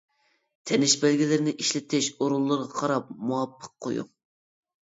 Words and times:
تىنىش 0.71 0.95
بەلگىلىرىنى 1.03 1.53
ئىشلىتىش 1.65 2.09
ئورۇنلىرىغا 2.17 2.81
قاراپ 2.81 3.15
مۇۋاپىق 3.29 3.71
قۇيۇڭ. 3.87 4.13